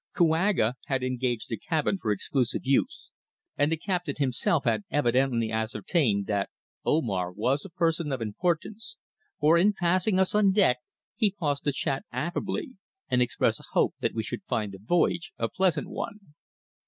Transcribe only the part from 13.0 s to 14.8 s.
and express a hope that we should find the